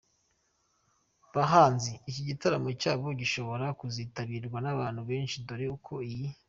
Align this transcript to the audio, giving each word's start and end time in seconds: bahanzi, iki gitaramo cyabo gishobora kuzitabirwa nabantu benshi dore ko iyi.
bahanzi, 1.35 1.91
iki 2.09 2.21
gitaramo 2.29 2.69
cyabo 2.81 3.07
gishobora 3.19 3.65
kuzitabirwa 3.79 4.57
nabantu 4.61 5.01
benshi 5.09 5.35
dore 5.47 5.65
ko 5.87 5.95
iyi. 6.11 6.29